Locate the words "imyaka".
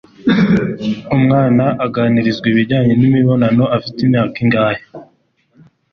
4.05-4.35